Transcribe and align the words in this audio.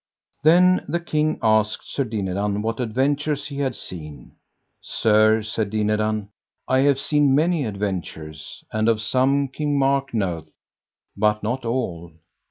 Then 0.41 0.83
the 0.87 0.99
king 0.99 1.37
asked 1.43 1.87
Sir 1.91 2.03
Dinadan 2.03 2.63
what 2.63 2.79
adventures 2.79 3.45
he 3.45 3.57
had 3.59 3.75
seen. 3.75 4.31
Sir, 4.81 5.43
said 5.43 5.69
Dinadan, 5.69 6.29
I 6.67 6.79
have 6.79 6.99
seen 6.99 7.35
many 7.35 7.65
adventures, 7.65 8.63
and 8.71 8.89
of 8.89 8.99
some 8.99 9.47
King 9.47 9.77
Mark 9.77 10.11
knoweth, 10.11 10.57
but 11.15 11.43
not 11.43 11.65
all. 11.65 12.13